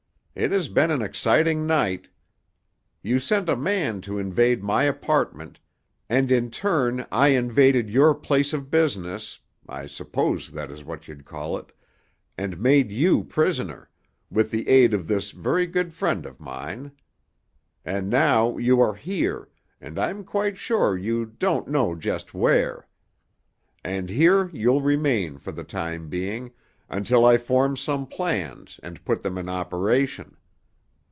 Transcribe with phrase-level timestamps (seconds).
[0.33, 2.07] "It has been an exciting night.
[3.03, 5.59] You sent a man to invade my apartment,
[6.09, 11.57] and in turn I invaded your place of business—I suppose that is what you'd call
[11.57, 13.89] it—and made you prisoner,
[14.31, 16.93] with the aid of this very good friend of mine.
[17.83, 22.87] And now you are here—and I'm quite sure you don't know just where.
[23.83, 26.51] And here you'll remain for the time being,
[26.93, 30.35] until I form some plans and put them in operation.